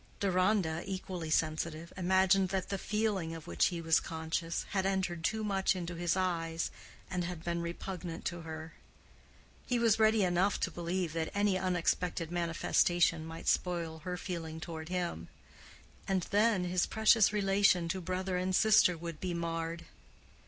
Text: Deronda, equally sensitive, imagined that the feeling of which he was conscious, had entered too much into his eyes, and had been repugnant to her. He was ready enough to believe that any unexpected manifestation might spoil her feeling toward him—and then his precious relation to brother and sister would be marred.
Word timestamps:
Deronda, 0.19 0.81
equally 0.87 1.29
sensitive, 1.29 1.93
imagined 1.95 2.49
that 2.49 2.69
the 2.69 2.79
feeling 2.79 3.35
of 3.35 3.45
which 3.45 3.67
he 3.67 3.79
was 3.79 3.99
conscious, 3.99 4.65
had 4.71 4.83
entered 4.83 5.23
too 5.23 5.43
much 5.43 5.75
into 5.75 5.93
his 5.93 6.17
eyes, 6.17 6.71
and 7.11 7.23
had 7.23 7.43
been 7.43 7.61
repugnant 7.61 8.25
to 8.25 8.41
her. 8.41 8.73
He 9.67 9.77
was 9.77 9.99
ready 9.99 10.23
enough 10.23 10.59
to 10.61 10.71
believe 10.71 11.13
that 11.13 11.29
any 11.35 11.55
unexpected 11.55 12.31
manifestation 12.31 13.23
might 13.27 13.47
spoil 13.47 13.99
her 13.99 14.17
feeling 14.17 14.59
toward 14.59 14.89
him—and 14.89 16.23
then 16.31 16.63
his 16.63 16.87
precious 16.87 17.31
relation 17.31 17.87
to 17.89 18.01
brother 18.01 18.37
and 18.37 18.55
sister 18.55 18.97
would 18.97 19.19
be 19.19 19.35
marred. 19.35 19.85